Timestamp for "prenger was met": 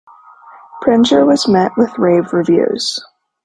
0.81-1.73